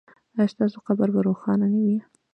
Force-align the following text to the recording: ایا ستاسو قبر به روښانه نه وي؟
ایا 0.35 0.51
ستاسو 0.53 0.77
قبر 0.87 1.07
به 1.15 1.19
روښانه 1.27 1.65
نه 1.73 1.79
وي؟ 1.85 1.97